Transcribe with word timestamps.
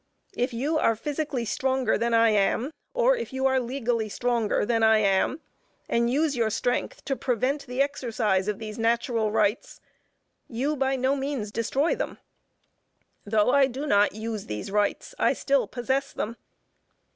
If 0.33 0.51
you 0.51 0.79
are 0.79 0.95
physically 0.95 1.45
stronger 1.45 1.95
than 1.95 2.11
I 2.11 2.29
am, 2.31 2.71
or 2.91 3.15
if 3.15 3.31
you 3.31 3.45
are 3.45 3.59
legally 3.59 4.09
stronger 4.09 4.65
than 4.65 4.81
I 4.81 4.97
am 4.97 5.41
and 5.87 6.09
use 6.09 6.35
your 6.35 6.49
strength 6.49 7.05
to 7.05 7.15
prevent 7.15 7.67
the 7.67 7.83
exercise 7.83 8.47
of 8.47 8.57
these 8.57 8.79
natural 8.79 9.31
rights, 9.31 9.79
you 10.47 10.75
by 10.75 10.95
no 10.95 11.15
means 11.15 11.51
destroy 11.51 11.93
them. 11.95 12.17
Though 13.27 13.51
I 13.51 13.67
do 13.67 13.85
not 13.85 14.15
use 14.15 14.47
these 14.47 14.71
rights, 14.71 15.13
I 15.19 15.33
still 15.33 15.67
possess 15.67 16.11
them. 16.13 16.35